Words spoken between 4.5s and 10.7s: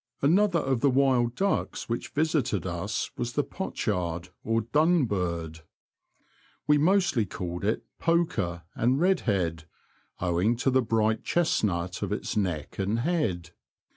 dunbird. We mostly called it ''poker" and "redhead," owing